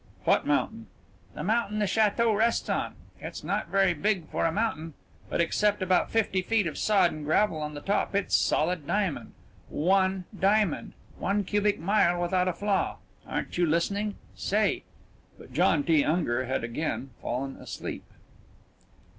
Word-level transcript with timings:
"What 0.23 0.47
mountain?" 0.47 0.87
"The 1.35 1.43
mountain 1.43 1.77
the 1.77 1.85
château 1.85 2.35
rests 2.35 2.67
on. 2.71 2.95
It's 3.19 3.43
not 3.43 3.67
very 3.67 3.93
big, 3.93 4.27
for 4.29 4.47
a 4.47 4.51
mountain. 4.51 4.95
But 5.29 5.41
except 5.41 5.83
about 5.83 6.09
fifty 6.09 6.41
feet 6.41 6.65
of 6.65 6.79
sod 6.79 7.11
and 7.11 7.23
gravel 7.23 7.61
on 7.61 7.75
top 7.83 8.15
it's 8.15 8.35
solid 8.35 8.87
diamond. 8.87 9.33
One 9.69 10.25
diamond, 10.35 10.93
one 11.19 11.43
cubic 11.43 11.79
mile 11.79 12.19
without 12.19 12.47
a 12.47 12.53
flaw. 12.53 12.97
Aren't 13.27 13.59
you 13.59 13.67
listening? 13.67 14.15
Say" 14.35 14.85
But 15.37 15.53
John 15.53 15.83
T. 15.83 16.03
Unger 16.03 16.45
had 16.45 16.63
again 16.63 17.11
fallen 17.21 17.57
asleep. 17.57 18.03